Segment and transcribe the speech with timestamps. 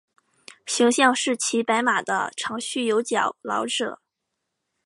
[0.65, 4.01] 形象是骑白马的长须有角老者。